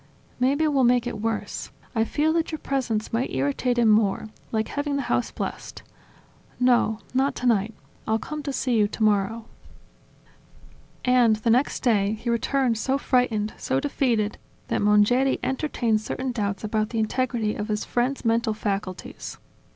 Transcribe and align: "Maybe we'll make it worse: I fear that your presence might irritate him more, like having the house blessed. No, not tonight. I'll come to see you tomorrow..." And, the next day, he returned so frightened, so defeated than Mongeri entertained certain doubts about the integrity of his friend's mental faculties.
"Maybe 0.39 0.67
we'll 0.67 0.83
make 0.83 1.05
it 1.05 1.21
worse: 1.21 1.69
I 1.93 2.05
fear 2.05 2.33
that 2.33 2.51
your 2.51 2.57
presence 2.57 3.13
might 3.13 3.31
irritate 3.35 3.77
him 3.77 3.89
more, 3.89 4.29
like 4.51 4.69
having 4.69 4.95
the 4.95 5.03
house 5.03 5.29
blessed. 5.29 5.83
No, 6.59 6.97
not 7.13 7.35
tonight. 7.35 7.75
I'll 8.07 8.17
come 8.17 8.41
to 8.41 8.51
see 8.51 8.75
you 8.75 8.87
tomorrow..." 8.87 9.45
And, 11.05 11.35
the 11.35 11.51
next 11.51 11.83
day, 11.83 12.13
he 12.13 12.31
returned 12.31 12.79
so 12.79 12.97
frightened, 12.97 13.53
so 13.57 13.79
defeated 13.79 14.39
than 14.69 14.85
Mongeri 14.85 15.37
entertained 15.43 16.01
certain 16.01 16.31
doubts 16.31 16.63
about 16.63 16.89
the 16.89 16.97
integrity 16.97 17.53
of 17.53 17.67
his 17.67 17.85
friend's 17.85 18.25
mental 18.25 18.55
faculties. 18.55 19.37